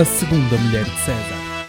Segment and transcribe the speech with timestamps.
[0.00, 1.68] A Segunda Mulher de César.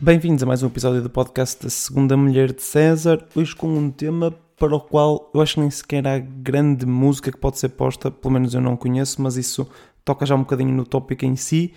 [0.00, 3.90] Bem-vindos a mais um episódio do podcast da Segunda Mulher de César, hoje com um
[3.90, 7.68] tema para o qual eu acho que nem sequer há grande música que pode ser
[7.68, 9.68] posta, pelo menos eu não conheço, mas isso
[10.06, 11.74] toca já um bocadinho no tópico em si.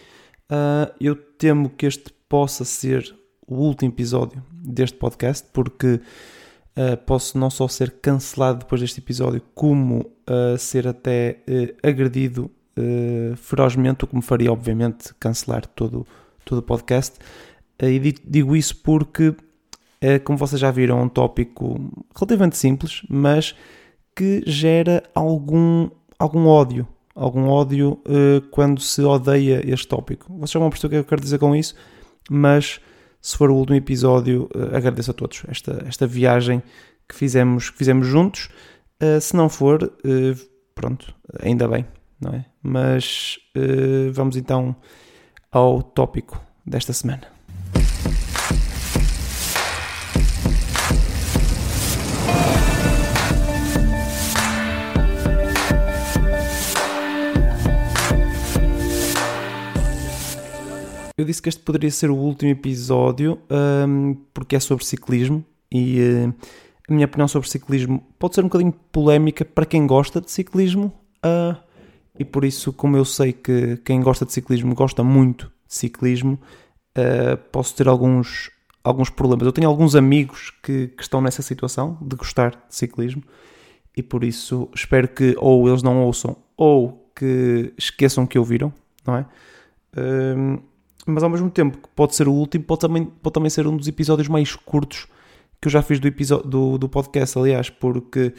[0.50, 3.14] Uh, eu temo que este possa ser
[3.46, 6.00] o último episódio deste podcast, porque
[6.78, 11.44] uh, posso não só ser cancelado depois deste episódio, como uh, ser até
[11.84, 12.50] agredido
[13.38, 16.06] ferozmente, o que me faria, obviamente, cancelar todo,
[16.44, 17.18] todo o podcast.
[17.82, 19.36] e digo isso porque,
[20.24, 23.56] como vocês já viram, é um tópico relativamente simples, mas
[24.16, 26.88] que gera algum, algum ódio.
[27.16, 28.02] Algum ódio
[28.50, 30.34] quando se odeia este tópico.
[30.34, 31.76] Vocês já vão perceber o que eu quero dizer com isso,
[32.30, 32.82] mas
[33.24, 36.62] se for o último episódio, uh, agradeço a todos esta, esta viagem
[37.08, 38.50] que fizemos, que fizemos juntos.
[39.02, 40.40] Uh, se não for, uh,
[40.76, 41.86] pronto, ainda bem,
[42.24, 42.46] não é?
[42.62, 43.38] Mas
[44.14, 44.76] vamos então
[45.52, 47.34] ao tópico desta semana.
[61.16, 63.40] Eu disse que este poderia ser o último episódio
[63.88, 66.34] um, porque é sobre ciclismo e uh,
[66.90, 70.92] a minha opinião sobre ciclismo pode ser um bocadinho polémica para quem gosta de ciclismo
[71.24, 71.56] uh,
[72.24, 76.40] e por isso, como eu sei que quem gosta de ciclismo gosta muito de ciclismo,
[76.98, 78.50] uh, posso ter alguns,
[78.82, 79.46] alguns problemas.
[79.46, 83.22] Eu tenho alguns amigos que, que estão nessa situação de gostar de ciclismo
[83.96, 88.74] e por isso espero que ou eles não ouçam ou que esqueçam que ouviram,
[89.06, 89.26] não é?
[89.98, 90.60] Um,
[91.06, 93.76] mas ao mesmo tempo que pode ser o último, pode também, pode também ser um
[93.76, 95.08] dos episódios mais curtos
[95.62, 98.34] que eu já fiz do, episódio, do, do podcast, aliás, porque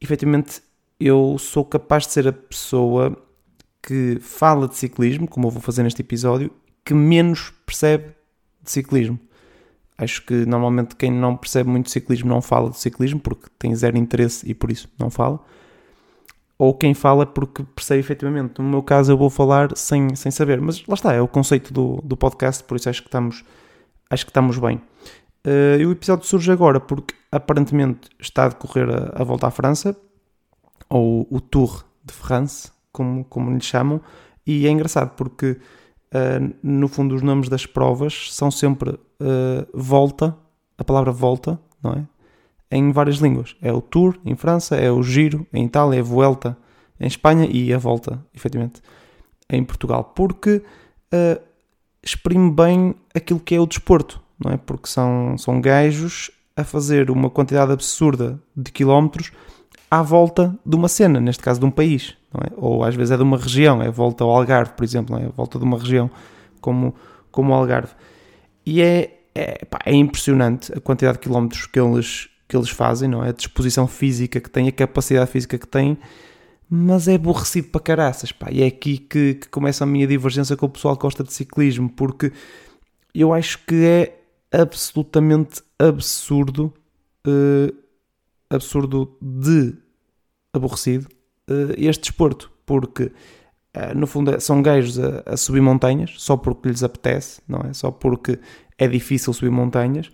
[0.00, 0.60] efetivamente
[0.98, 3.16] eu sou capaz de ser a pessoa
[3.82, 6.50] que fala de ciclismo, como eu vou fazer neste episódio,
[6.84, 8.14] que menos percebe
[8.62, 9.18] de ciclismo.
[9.98, 13.74] Acho que normalmente quem não percebe muito de ciclismo não fala de ciclismo porque tem
[13.74, 15.40] zero interesse e por isso não fala
[16.58, 18.60] ou quem fala porque percebe efetivamente.
[18.60, 21.72] No meu caso, eu vou falar sem, sem saber, mas lá está, é o conceito
[21.72, 23.44] do, do podcast, por isso acho que estamos,
[24.10, 24.80] acho que estamos bem.
[25.46, 29.50] Uh, e o episódio surge agora porque aparentemente está a decorrer a, a volta à
[29.50, 29.96] França,
[30.88, 34.00] ou o Tour de France, como, como lhe chamam,
[34.46, 35.58] e é engraçado porque
[36.14, 40.36] uh, no fundo os nomes das provas são sempre uh, volta,
[40.78, 42.06] a palavra volta, não é?
[42.70, 43.56] em várias línguas.
[43.60, 46.56] É o Tour em França, é o Giro em Itália, é a Vuelta
[46.98, 48.80] em Espanha e a Volta, efetivamente,
[49.50, 50.12] em Portugal.
[50.14, 50.62] Porque
[51.12, 51.42] uh,
[52.02, 54.56] exprime bem aquilo que é o desporto, não é?
[54.56, 59.30] Porque são, são gajos a fazer uma quantidade absurda de quilómetros
[59.90, 62.52] à volta de uma cena, neste caso de um país, é?
[62.56, 65.58] ou às vezes é de uma região, é volta ao Algarve, por exemplo, é volta
[65.58, 66.10] de uma região
[66.60, 66.94] como,
[67.30, 67.92] como o Algarve.
[68.64, 73.08] E é, é, pá, é impressionante a quantidade de quilómetros que eles, que eles fazem,
[73.08, 73.28] não é?
[73.28, 75.96] A disposição física que têm, a capacidade física que têm,
[76.68, 78.48] mas é aborrecido para caraças, pá.
[78.50, 81.32] E é aqui que, que começa a minha divergência com o pessoal que gosta de
[81.32, 82.32] ciclismo, porque
[83.14, 84.18] eu acho que é
[84.52, 86.72] absolutamente absurdo,
[87.26, 87.85] uh,
[88.50, 89.74] absurdo de
[90.52, 91.06] aborrecido,
[91.50, 96.36] uh, este desporto, porque uh, no fundo é, são gajos a, a subir montanhas só
[96.36, 97.72] porque lhes apetece, não é?
[97.72, 98.38] Só porque
[98.78, 100.10] é difícil subir montanhas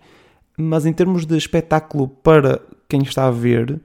[0.57, 3.81] mas em termos de espetáculo para quem está a ver,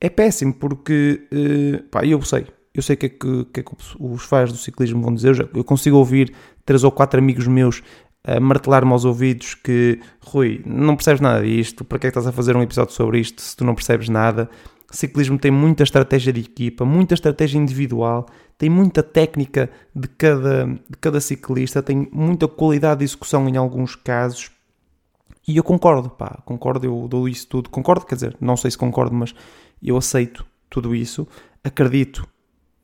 [0.00, 3.62] é péssimo, porque uh, pá, eu sei, eu sei o que, é que, que, é
[3.62, 6.34] que os fãs do ciclismo vão dizer, eu consigo ouvir
[6.64, 7.82] três ou quatro amigos meus
[8.24, 12.26] a martelar-me aos ouvidos que Rui, não percebes nada disto, para que é que estás
[12.26, 14.48] a fazer um episódio sobre isto se tu não percebes nada?
[14.90, 18.26] Ciclismo tem muita estratégia de equipa, muita estratégia individual,
[18.58, 23.94] tem muita técnica de cada, de cada ciclista, tem muita qualidade de execução em alguns
[23.94, 24.50] casos
[25.46, 27.70] e eu concordo, pá, concordo, eu dou isso tudo.
[27.70, 29.34] Concordo, quer dizer, não sei se concordo, mas
[29.82, 31.26] eu aceito tudo isso,
[31.64, 32.24] acredito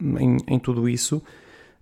[0.00, 1.22] em, em tudo isso,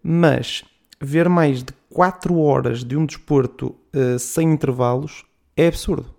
[0.02, 0.62] mas
[1.04, 5.24] ver mais de 4 horas de um desporto uh, sem intervalos
[5.56, 6.12] é absurdo.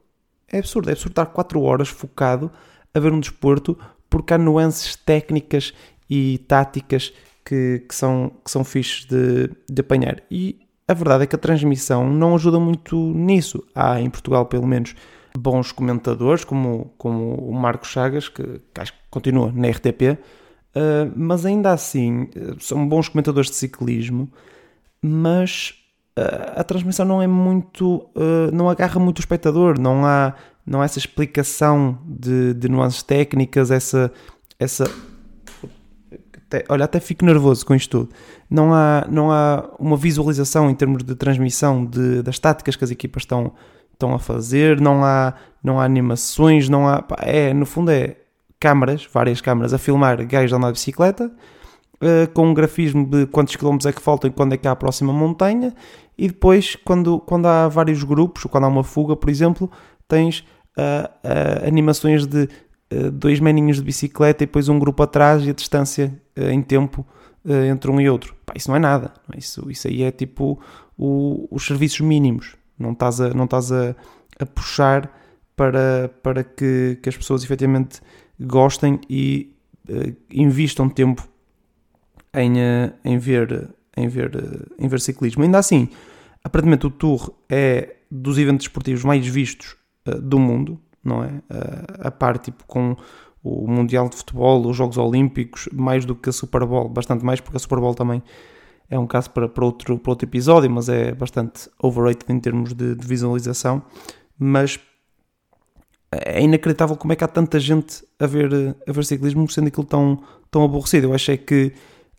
[0.52, 2.52] É absurdo, é absurdo estar 4 horas focado
[2.94, 3.78] a ver um desporto
[4.10, 5.74] porque há nuances técnicas
[6.10, 10.22] e táticas que, que, são, que são fixes de, de apanhar.
[10.32, 13.64] E a verdade é que a transmissão não ajuda muito nisso.
[13.74, 14.96] Há, em Portugal, pelo menos,
[15.38, 18.44] bons comentadores, como, como o Marcos Chagas, que,
[18.74, 20.18] que acho que continua na RTP, uh,
[20.76, 24.30] eh, mas ainda assim eh, são bons comentadores de ciclismo,
[25.06, 25.74] mas
[26.18, 28.10] uh, a transmissão não é muito.
[28.16, 30.34] Uh, não agarra muito o espectador, não há,
[30.66, 34.12] não há essa explicação de, de nuances técnicas, essa.
[34.60, 34.86] essa
[36.48, 38.16] até, olha, até fico nervoso com isto tudo.
[38.50, 42.92] Não há, não há uma visualização em termos de transmissão de, das táticas que as
[42.92, 43.54] equipas estão,
[43.92, 47.02] estão a fazer, não há, não há animações, não há.
[47.02, 48.18] Pá, é, no fundo, é
[48.60, 51.32] câmaras, várias câmaras, a filmar gajos a andar de bicicleta,
[51.96, 54.72] uh, com um grafismo de quantos quilómetros é que faltam e quando é que há
[54.72, 55.74] a próxima montanha,
[56.18, 59.70] e depois, quando, quando há vários grupos, quando há uma fuga, por exemplo,
[60.08, 60.40] tens
[60.78, 62.48] uh, uh, animações de
[63.12, 67.06] dois meninhos de bicicleta e depois um grupo atrás e a distância em tempo
[67.68, 68.36] entre um e outro.
[68.46, 69.12] Pá, isso não é nada.
[69.34, 69.40] É?
[69.40, 70.62] Isso, isso aí é tipo
[70.96, 72.56] o, os serviços mínimos.
[72.78, 73.96] Não estás a, não estás a,
[74.40, 75.12] a puxar
[75.56, 78.02] para, para que, que as pessoas efetivamente
[78.40, 79.54] gostem e
[79.90, 81.28] uh, investam tempo
[82.36, 85.44] em, uh, em, ver, em, ver, uh, em ver ciclismo.
[85.44, 85.90] Ainda assim,
[86.44, 89.76] aparentemente o Tour é dos eventos esportivos mais vistos
[90.22, 91.42] do mundo, não é?
[92.00, 92.96] a par tipo com
[93.44, 97.42] o Mundial de Futebol, os Jogos Olímpicos, mais do que a Super Bowl, bastante mais,
[97.42, 98.22] porque a Super Bowl também
[98.90, 102.74] é um caso para, para, outro, para outro episódio, mas é bastante overrated em termos
[102.74, 103.84] de, de visualização.
[104.38, 104.80] Mas
[106.12, 109.86] é inacreditável como é que há tanta gente a ver, a ver ciclismo sendo aquilo
[109.86, 110.22] tão,
[110.52, 111.08] tão aborrecido.
[111.08, 111.74] Eu achei que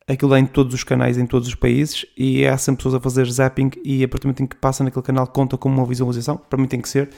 [0.06, 3.00] aquilo é em todos os canais, em todos os países, e há sempre pessoas a
[3.00, 5.86] fazer zapping e a partir do momento em que passa naquele canal conta como uma
[5.86, 6.36] visualização.
[6.36, 7.10] Para mim tem que ser,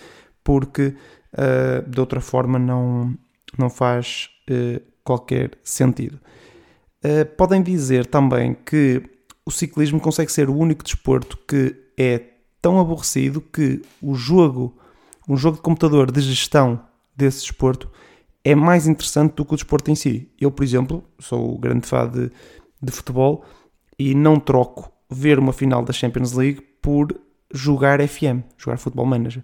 [0.42, 0.94] porque
[1.34, 3.14] uh, de outra forma não,
[3.58, 6.18] não faz uh, qualquer sentido.
[7.04, 9.02] Uh, podem dizer também que
[9.44, 12.22] o ciclismo consegue ser o único desporto que é
[12.60, 14.76] tão aborrecido que o jogo
[15.28, 16.80] um jogo de computador de gestão
[17.14, 17.90] desse desporto
[18.42, 20.30] é mais interessante do que o desporto em si.
[20.40, 22.30] Eu, por exemplo, sou grande fã de,
[22.82, 23.44] de futebol
[23.98, 27.18] e não troco ver uma final da Champions League por
[27.52, 29.42] jogar FM, jogar Football Manager.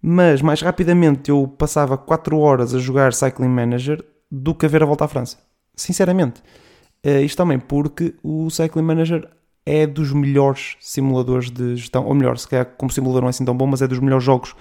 [0.00, 4.82] Mas mais rapidamente eu passava 4 horas a jogar Cycling Manager do que a ver
[4.82, 5.38] a volta à França.
[5.76, 6.42] Sinceramente.
[7.04, 9.28] Uh, isto também porque o Cycling Manager
[9.64, 13.44] é dos melhores simuladores de gestão, ou melhor, se calhar como simulador não é assim
[13.44, 14.54] tão bom, mas é dos melhores jogos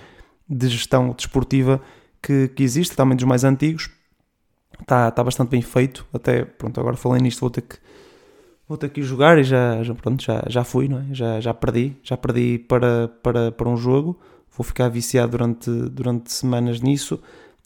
[0.47, 1.81] de gestão desportiva
[2.21, 3.89] que, que existe, também dos mais antigos.
[4.81, 6.06] Está, está bastante bem feito.
[6.13, 7.78] Até, pronto, agora falei nisto, vou ter que,
[8.68, 11.06] vou ter que ir jogar e já, já, pronto, já, já fui, não é?
[11.13, 14.19] Já, já perdi, já perdi para, para, para um jogo.
[14.56, 17.22] Vou ficar viciado durante, durante semanas nisso.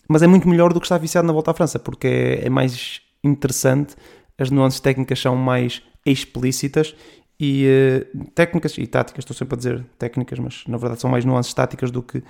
[0.07, 2.49] Mas é muito melhor do que estar viciado na volta à França, porque é, é
[2.49, 3.95] mais interessante,
[4.37, 6.95] as nuances técnicas são mais explícitas
[7.39, 7.65] e
[8.13, 11.51] uh, técnicas e táticas, estou sempre a dizer técnicas, mas na verdade são mais nuances
[11.55, 12.21] táticas do que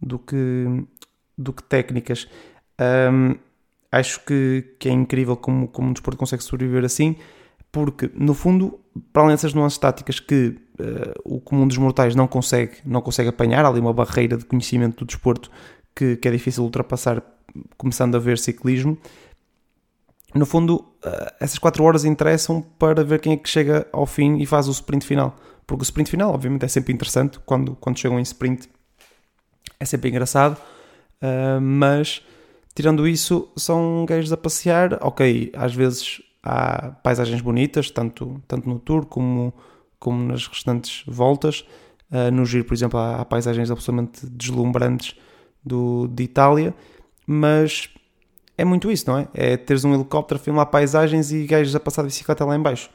[0.00, 0.84] do que,
[1.36, 2.28] do que técnicas.
[2.80, 3.36] Um,
[3.96, 7.16] acho que, que é incrível como, como um desporto consegue sobreviver assim,
[7.72, 8.80] porque no fundo,
[9.12, 13.28] para além dessas nuances táticas que uh, o comum dos mortais não consegue, não consegue
[13.28, 15.50] apanhar, há ali uma barreira de conhecimento do desporto
[15.94, 17.22] que, que é difícil ultrapassar
[17.76, 18.96] começando a ver ciclismo.
[20.34, 24.38] No fundo, uh, essas 4 horas interessam para ver quem é que chega ao fim
[24.38, 25.36] e faz o sprint final.
[25.66, 28.68] Porque o sprint final, obviamente, é sempre interessante quando, quando chegam em sprint
[29.78, 30.56] é sempre engraçado,
[31.22, 32.22] uh, mas
[32.76, 34.98] tirando isso, são gajos a passear.
[35.00, 39.52] Ok, às vezes há paisagens bonitas, tanto, tanto no tour como,
[39.98, 41.66] como nas restantes voltas.
[42.12, 45.16] Uh, no giro, por exemplo, há, há, paisagens absolutamente deslumbrantes
[45.64, 46.72] do, de Itália,
[47.26, 47.88] mas
[48.56, 49.28] é muito isso, não é?
[49.34, 52.62] É teres um helicóptero a filmar paisagens e gajos a passar de bicicleta lá em
[52.62, 52.88] baixo.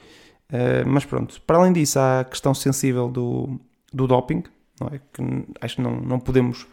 [0.50, 3.60] Uh, mas pronto, para além disso, há a questão sensível do,
[3.92, 4.44] do doping,
[4.80, 5.00] não é?
[5.12, 5.22] Que
[5.60, 6.66] acho que não, não, podemos,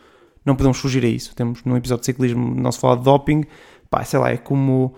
[0.48, 1.34] não podemos fugir a isso.
[1.34, 3.44] Temos num episódio de ciclismo não se fala de doping,
[3.88, 4.94] pá, sei lá, é como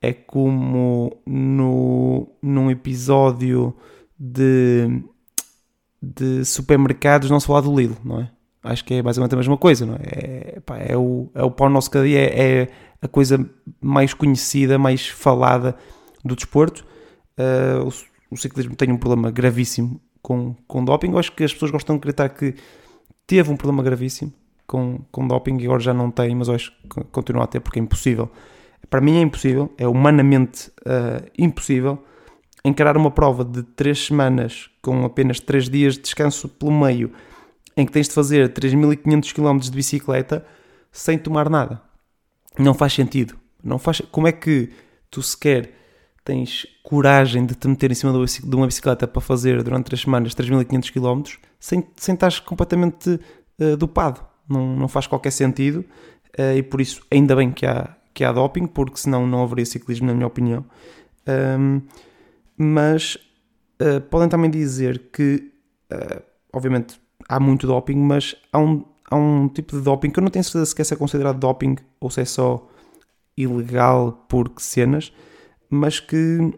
[0.00, 3.74] é como no, num episódio
[4.18, 5.02] de,
[6.02, 8.30] de supermercados não se fala do Lidl, não é?
[8.62, 10.00] Acho que é basicamente a mesma coisa, não é?
[10.02, 12.68] É, pá, é, o, é o pão nosso cada dia, é, é,
[13.00, 13.48] a coisa
[13.80, 15.76] mais conhecida, mais falada
[16.24, 16.84] do desporto.
[17.38, 21.10] Uh, o, o, ciclismo tem um problema gravíssimo com, com doping.
[21.10, 22.54] Eu acho que as pessoas gostam de acreditar que
[23.26, 24.32] teve um problema gravíssimo
[24.66, 27.82] com, com doping e agora já não tem, mas que continua a ter porque é
[27.82, 28.30] impossível.
[28.88, 32.02] Para mim é impossível, é humanamente uh, impossível
[32.64, 37.12] encarar uma prova de 3 semanas com apenas 3 dias de descanso pelo meio,
[37.76, 40.44] em que tens de fazer 3.500 km de bicicleta
[40.90, 41.80] sem tomar nada.
[42.58, 43.36] Não faz sentido.
[43.62, 44.00] Não faz...
[44.10, 44.70] Como é que
[45.10, 45.72] tu sequer
[46.24, 50.34] tens coragem de te meter em cima de uma bicicleta para fazer durante 3 semanas
[50.34, 53.20] 3.500 km sem, sem estar completamente
[53.60, 54.20] uh, dopado.
[54.48, 55.84] Não, não faz qualquer sentido
[56.38, 59.66] uh, e por isso ainda bem que há, que há doping, porque senão não haveria
[59.66, 60.64] ciclismo, na minha opinião.
[61.58, 61.82] Um,
[62.56, 63.16] mas
[63.82, 65.52] uh, podem também dizer que,
[66.52, 70.30] obviamente, há muito doping, mas há um, há um tipo de doping que eu não
[70.30, 72.66] tenho certeza se é considerado doping ou se é só
[73.36, 75.12] ilegal por cenas
[75.70, 76.52] mas que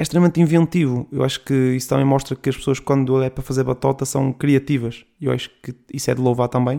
[0.00, 1.06] é extremamente inventivo.
[1.12, 4.32] Eu acho que isso também mostra que as pessoas, quando é para fazer batota, são
[4.32, 5.04] criativas.
[5.20, 6.78] Eu acho que isso é de louvar também.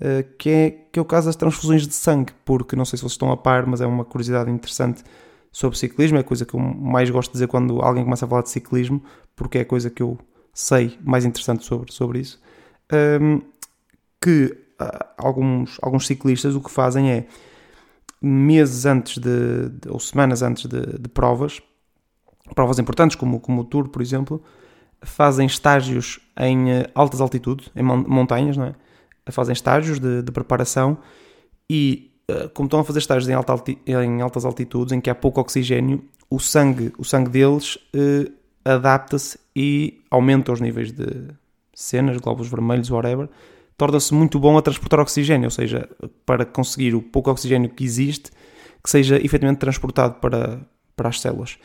[0.00, 3.02] Uh, que, é, que é o caso das transfusões de sangue, porque não sei se
[3.02, 5.04] vocês estão a par, mas é uma curiosidade interessante
[5.52, 6.18] sobre ciclismo.
[6.18, 8.50] É a coisa que eu mais gosto de dizer quando alguém começa a falar de
[8.50, 9.04] ciclismo,
[9.36, 10.18] porque é a coisa que eu
[10.52, 12.40] sei mais interessante sobre, sobre isso.
[12.92, 13.40] Um, ehm,
[14.20, 14.46] que
[14.80, 17.28] uh, alguns, alguns ciclistas o que fazem é
[18.20, 21.62] meses antes de, de ou semanas antes de, de, provas,
[22.54, 24.42] provas importantes como, como o Tour, por exemplo,
[25.02, 28.74] fazem estágios em eh, altas altitudes, em montanhas, não é?
[29.30, 30.98] Fazem estágios de, de preparação
[31.68, 33.54] e, eh, como estão a fazer estágios em, alta,
[33.86, 38.30] em, altas altitudes, em que há pouco oxigênio, o sangue, o sangue deles eh,
[38.64, 41.28] adapta-se e aumenta os níveis de
[41.74, 43.28] cenas, glóbulos vermelhos, whatever,
[43.76, 45.88] torna-se muito bom a transportar oxigênio, ou seja,
[46.26, 48.30] para conseguir o pouco oxigênio que existe,
[48.82, 50.60] que seja efetivamente transportado para,
[50.96, 51.58] para as células.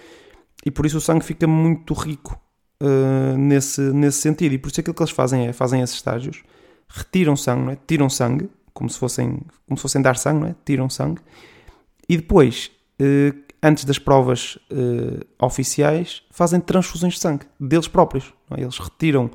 [0.65, 2.39] E por isso o sangue fica muito rico
[2.81, 4.53] uh, nesse, nesse sentido.
[4.53, 6.43] E por isso aquilo que eles fazem é, fazem esses estágios,
[6.87, 7.77] retiram sangue, é?
[7.87, 10.55] tiram sangue, como se, fossem, como se fossem dar sangue, é?
[10.65, 11.21] tiram sangue,
[12.07, 18.33] e depois, uh, antes das provas uh, oficiais, fazem transfusões de sangue, deles próprios.
[18.51, 18.61] É?
[18.61, 19.29] Eles retiram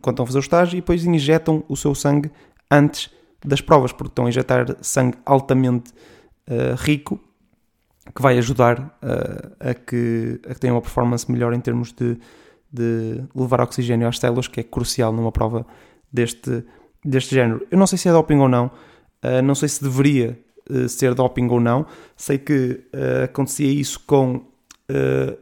[0.00, 2.30] quando estão a fazer o estágio e depois injetam o seu sangue
[2.70, 3.10] antes
[3.44, 5.92] das provas, porque estão a injetar sangue altamente
[6.78, 7.18] rico
[8.14, 12.18] que vai ajudar uh, a, que, a que tenham uma performance melhor em termos de,
[12.72, 15.66] de levar oxigênio às células, que é crucial numa prova
[16.12, 16.64] deste,
[17.04, 17.66] deste género.
[17.70, 20.38] Eu não sei se é doping ou não, uh, não sei se deveria
[20.88, 21.84] ser doping ou não,
[22.16, 22.84] sei que
[23.24, 24.46] acontecia isso com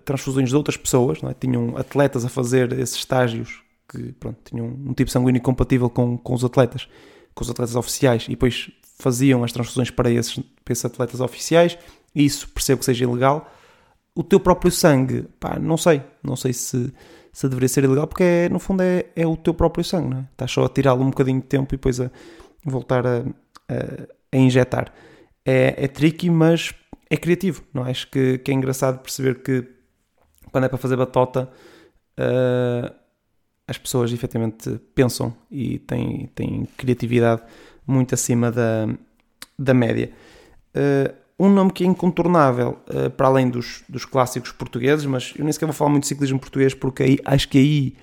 [0.03, 1.35] transfusões de outras pessoas, é?
[1.35, 6.33] tinham atletas a fazer esses estágios que pronto, tinham um tipo sanguíneo compatível com, com
[6.33, 6.89] os atletas,
[7.35, 11.77] com os atletas oficiais, e depois faziam as transfusões para esses, para esses atletas oficiais,
[12.15, 13.51] isso percebo que seja ilegal.
[14.15, 16.93] O teu próprio sangue, pá, não sei, não sei se,
[17.33, 20.19] se deveria ser ilegal, porque é, no fundo é, é o teu próprio sangue, não
[20.19, 20.25] é?
[20.33, 22.11] Estás só a tirá-lo um bocadinho de tempo e depois a
[22.65, 23.19] voltar a,
[23.69, 24.93] a, a injetar.
[25.45, 26.75] É, é tricky, mas
[27.09, 27.91] é criativo, não é?
[27.91, 29.67] Acho que, que é engraçado perceber que
[30.51, 31.49] quando é para fazer batota,
[32.19, 32.95] uh,
[33.67, 37.43] as pessoas efetivamente pensam e têm, têm criatividade
[37.87, 38.89] muito acima da,
[39.59, 40.11] da média.
[40.75, 45.43] Uh, um nome que é incontornável, uh, para além dos, dos clássicos portugueses, mas eu
[45.43, 47.97] nem sequer vou falar muito de ciclismo português porque aí, acho que aí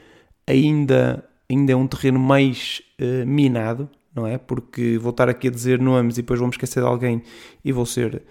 [0.48, 4.40] ainda, ainda é um terreno mais uh, minado, não é?
[4.40, 7.22] Porque vou estar aqui a dizer nomes e depois vou-me esquecer de alguém
[7.64, 8.24] e vou ser,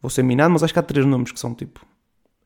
[0.00, 1.84] vou ser minado, mas acho que há três nomes que são tipo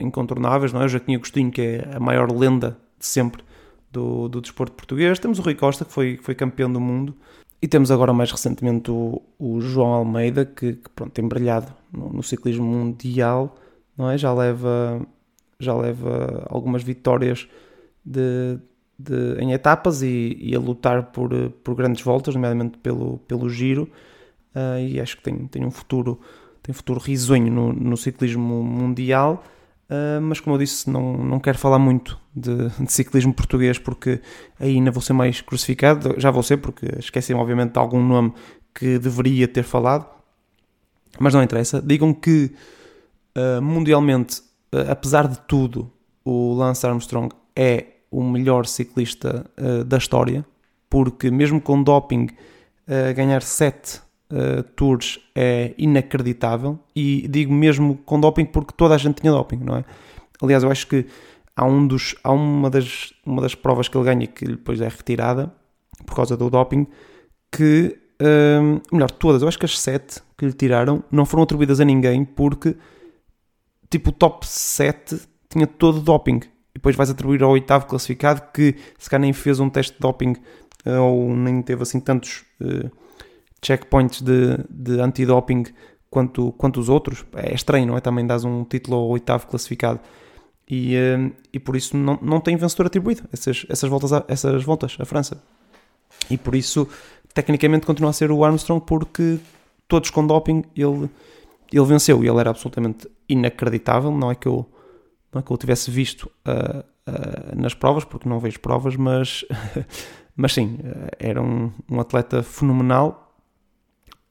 [0.00, 0.86] incontornáveis, não é?
[0.86, 3.42] O Joaquim Agostinho, que é a maior lenda de sempre
[3.90, 5.18] do, do desporto português.
[5.18, 7.14] Temos o Rui Costa, que foi, foi campeão do mundo.
[7.60, 12.12] E temos agora mais recentemente o, o João Almeida, que, que pronto, tem brilhado no,
[12.12, 13.56] no, ciclismo mundial,
[13.96, 14.18] não é?
[14.18, 15.00] Já leva,
[15.58, 17.48] já leva algumas vitórias
[18.04, 18.58] de,
[18.98, 21.30] de, em etapas e, e, a lutar por,
[21.64, 23.90] por grandes voltas, nomeadamente pelo, pelo giro.
[24.54, 26.20] Uh, e acho que tem, tem um futuro,
[26.62, 29.42] tem futuro risonho no, no ciclismo mundial.
[29.88, 34.20] Uh, mas como eu disse, não, não quero falar muito de, de, ciclismo português porque
[34.58, 36.14] aí ainda vou ser mais crucificado.
[36.18, 38.32] Já vou ser, porque esqueci-me, obviamente, de algum nome
[38.74, 40.06] que deveria ter falado,
[41.20, 41.80] mas não interessa.
[41.80, 42.52] Digam que
[43.36, 44.40] uh, mundialmente,
[44.74, 45.90] uh, apesar de tudo,
[46.24, 49.44] o Lance Armstrong é o melhor ciclista
[49.86, 50.44] da história,
[50.88, 52.28] porque mesmo com doping,
[53.14, 59.20] ganhar 7 uh, tours é inacreditável e digo mesmo com doping porque toda a gente
[59.20, 59.84] tinha doping, não é?
[60.42, 61.06] Aliás, eu acho que
[61.54, 64.88] há, um dos, há uma, das, uma das provas que ele ganha que depois é
[64.88, 65.52] retirada
[66.04, 66.86] por causa do doping
[67.50, 71.80] que, uh, melhor, todas, eu acho que as sete que lhe tiraram não foram atribuídas
[71.80, 72.76] a ninguém porque
[73.90, 76.40] tipo o top 7 tinha todo doping
[76.74, 80.00] e depois vais atribuir ao oitavo classificado que se calhar nem fez um teste de
[80.00, 80.34] doping
[80.84, 82.90] eh, ou nem teve assim tantos uh,
[83.62, 85.64] checkpoints de, de antidoping
[86.10, 87.24] quanto, quanto os outros.
[87.34, 88.00] É estranho, não é?
[88.00, 90.00] Também dás um título ao oitavo classificado.
[90.68, 94.64] E, eh, e por isso não, não tem vencedor atribuído essas, essas, voltas a, essas
[94.64, 95.42] voltas à França.
[96.30, 96.88] E por isso,
[97.34, 99.38] tecnicamente, continua a ser o Armstrong, porque
[99.86, 101.08] todos com doping ele,
[101.72, 104.10] ele venceu e ele era absolutamente inacreditável.
[104.10, 104.66] Não é que eu,
[105.32, 109.44] não é que eu tivesse visto uh, uh, nas provas, porque não vejo provas, mas,
[110.34, 110.78] mas sim,
[111.18, 113.25] era um, um atleta fenomenal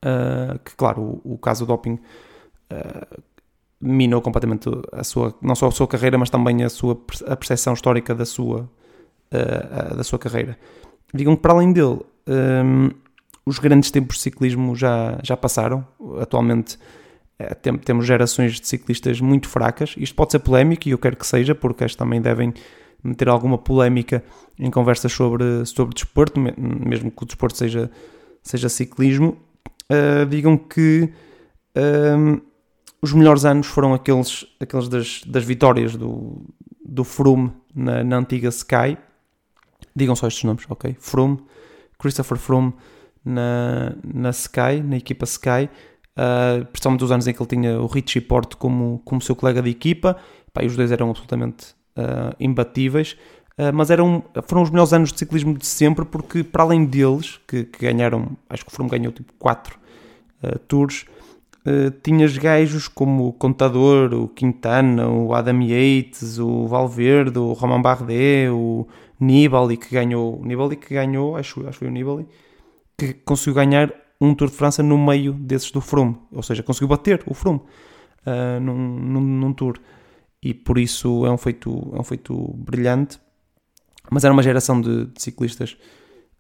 [0.06, 2.00] uh, que claro, o, o caso do doping
[2.72, 3.24] uh,
[3.82, 6.94] minou completamente a sua, não só a sua carreira, mas também a sua
[7.28, 8.70] a percepção histórica da sua,
[9.32, 10.58] uh, da sua carreira.
[11.14, 12.90] Digam que para além dele, um,
[13.46, 15.86] os grandes tempos de ciclismo já, já passaram.
[16.20, 16.78] Atualmente
[17.62, 19.94] tem, temos gerações de ciclistas muito fracas.
[19.98, 22.54] Isto pode ser polémico e eu quero que seja, porque estas também devem
[23.04, 24.24] meter alguma polémica
[24.58, 27.92] em conversas sobre, sobre desporto, mesmo que o desporto seja,
[28.42, 29.38] seja ciclismo.
[29.92, 31.14] Uh, digam que
[31.78, 32.42] uh,
[33.02, 36.42] os melhores anos foram aqueles, aqueles das, das vitórias do,
[36.84, 38.98] do Froome na, na antiga Sky.
[39.96, 40.96] Digam só estes nomes, ok?
[41.00, 41.40] Froome,
[42.00, 42.74] Christopher Froome
[43.24, 45.70] na, na Sky, na equipa Sky,
[46.18, 49.62] uh, principalmente os anos em que ele tinha o Richie Porte como, como seu colega
[49.62, 50.18] de equipa,
[50.54, 53.18] Pá, e os dois eram absolutamente uh, imbatíveis,
[53.74, 57.64] mas eram, foram os melhores anos de ciclismo de sempre, porque para além deles, que,
[57.64, 59.80] que ganharam, acho que o Froome ganhou tipo 4
[60.68, 61.06] tours,
[61.68, 67.82] Uh, tinhas gajos como o Contador, o Quintana, o Adam Yates, o Valverde, o Roman
[67.82, 68.88] Bardet, o
[69.20, 72.28] Nibali que ganhou, Nibali que ganhou, acho, acho que foi o Nibali,
[72.96, 76.90] que conseguiu ganhar um Tour de França no meio desses do Froome, ou seja, conseguiu
[76.90, 77.62] bater o Froome
[78.28, 79.80] uh, num, num, num, Tour.
[80.44, 83.20] E por isso é um feito, é um feito brilhante.
[84.10, 85.78] Mas era uma geração de, de ciclistas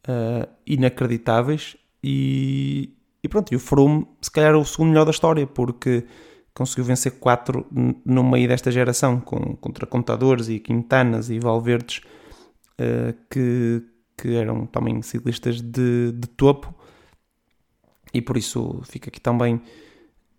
[0.07, 2.93] uh, inacreditáveis e,
[3.23, 6.05] e pronto, e o Froome se calhar é o segundo melhor da história, porque
[6.53, 7.65] conseguiu vencer quatro
[8.05, 12.01] no meio desta geração, com, contra Contadores e Quintanas e Valverdes,
[12.79, 13.83] uh, que,
[14.17, 16.73] que eram também ciclistas de, de topo,
[18.13, 19.61] e por isso fica aqui também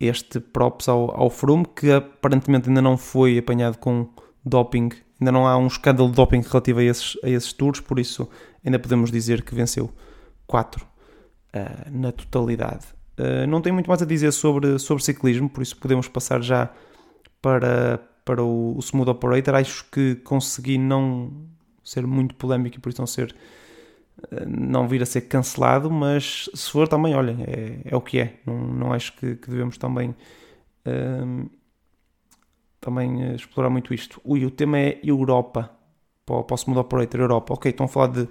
[0.00, 4.08] este props ao, ao Froome, que aparentemente ainda não foi apanhado com
[4.44, 7.98] doping, ainda não há um escândalo de doping relativo a esses, a esses tours, por
[7.98, 8.28] isso
[8.64, 9.90] ainda podemos dizer que venceu
[10.46, 12.86] 4 uh, na totalidade.
[13.18, 16.70] Uh, não tenho muito mais a dizer sobre, sobre ciclismo, por isso podemos passar já
[17.40, 19.54] para, para o, o Smooth Operator.
[19.54, 21.32] Acho que consegui não
[21.82, 23.34] ser muito polémico e por isso não ser
[24.46, 28.40] não vir a ser cancelado, mas se for também, olhem, é, é o que é.
[28.46, 30.14] Não, não acho que, que devemos também,
[32.86, 34.20] também explorar muito isto.
[34.24, 35.68] Ui, o tema é Europa.
[36.24, 37.54] Posso mudar para Operator Europa.
[37.54, 38.28] Ok, estão a falar de,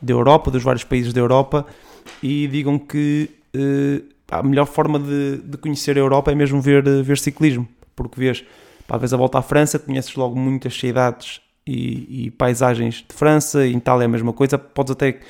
[0.00, 1.66] de Europa, dos vários países da Europa,
[2.22, 6.82] e digam que uh, a melhor forma de, de, conhecer a Europa é mesmo ver,
[7.02, 8.42] ver ciclismo, porque vês,
[8.88, 13.66] pá, vez a volta à França, conheces logo muitas cidades e, e, paisagens de França,
[13.66, 15.20] em Itália é a mesma coisa, podes até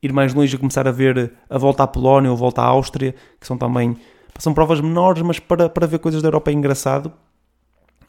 [0.00, 2.66] ir mais longe e começar a ver a volta à Polónia ou a volta à
[2.66, 3.96] Áustria, que são também
[4.38, 7.12] são provas menores, mas para, para ver coisas da Europa é engraçado.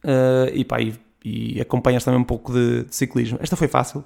[0.06, 3.40] Uh, e, pá, e, e, acompanhas também um pouco de, de, ciclismo.
[3.42, 4.06] Esta foi fácil.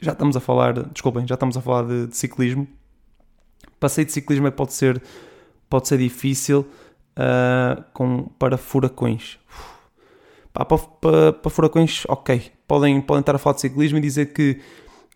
[0.00, 2.68] Já estamos a falar, desculpem, já estamos a falar de, de ciclismo.
[3.80, 5.02] Passei de ciclismo é pode ser,
[5.68, 9.36] pode ser difícil uh, com, para furacões.
[10.52, 12.52] Para, para, para, furacões, ok.
[12.68, 14.60] Podem, podem estar a falar de ciclismo e dizer que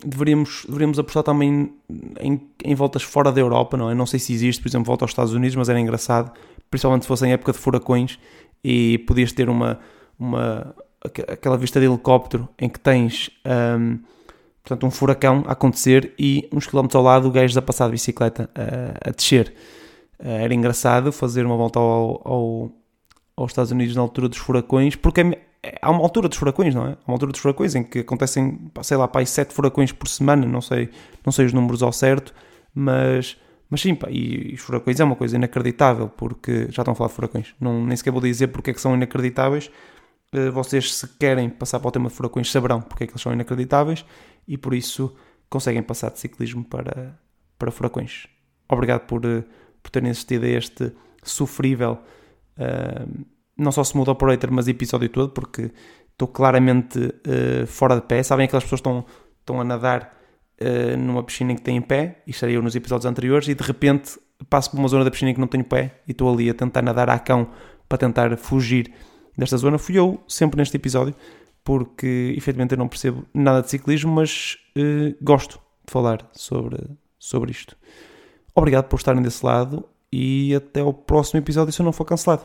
[0.05, 1.73] deveríamos, deveríamos apostar também
[2.18, 3.94] em, em voltas fora da Europa, não é?
[3.94, 6.33] Não sei se existe, por exemplo, volta aos Estados Unidos, mas era engraçado,
[6.68, 8.18] principalmente se fosse em época de furacões
[8.64, 9.79] e podias ter uma,
[10.20, 13.30] uma aquela vista de helicóptero em que tens
[13.78, 13.98] um,
[14.62, 17.92] portanto, um furacão a acontecer e uns quilómetros ao lado o gajo a passar de
[17.92, 19.54] bicicleta a, a descer.
[20.18, 22.72] Uh, era engraçado fazer uma volta ao, ao
[23.42, 26.74] aos Estados Unidos na altura dos furacões, porque é, é, há uma altura dos furacões,
[26.74, 26.90] não é?
[26.90, 30.46] Há uma altura dos furacões em que acontecem, sei lá, pá, sete furacões por semana,
[30.46, 30.90] não sei,
[31.24, 32.35] não sei os números ao certo,
[32.74, 36.92] mas, mas sim, pá, e, e os furacões é uma coisa inacreditável, porque já estão
[36.92, 39.70] a falar de furacões, não, nem sequer vou dizer porque é que são inacreditáveis,
[40.53, 44.05] vocês se querem passar para o tema furacões saberão porque é que eles são inacreditáveis
[44.47, 45.14] e por isso
[45.49, 47.19] conseguem passar de ciclismo para,
[47.59, 48.29] para furacões.
[48.69, 49.45] Obrigado por, uh,
[49.83, 51.99] por terem assistido a este sofrível
[52.61, 53.25] Uh,
[53.57, 55.71] não só Smooth Operator, mas episódio todo, porque
[56.12, 58.23] estou claramente uh, fora de pé.
[58.23, 59.05] Sabem aquelas pessoas estão,
[59.38, 60.16] estão a nadar
[60.61, 64.19] uh, numa piscina que têm pé, e estaria eu nos episódios anteriores, e de repente
[64.49, 66.81] passo por uma zona da piscina que não tenho pé e estou ali a tentar
[66.81, 67.51] nadar a cão
[67.87, 68.90] para tentar fugir
[69.37, 69.79] desta zona.
[69.79, 71.14] Fui eu sempre neste episódio,
[71.64, 76.79] porque efetivamente eu não percebo nada de ciclismo, mas uh, gosto de falar sobre,
[77.19, 77.77] sobre isto.
[78.55, 82.45] Obrigado por estarem desse lado e até ao próximo episódio se eu não for cancelado.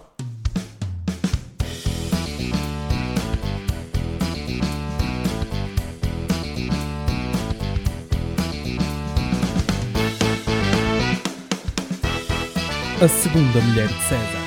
[13.02, 14.45] A segunda mulher de César.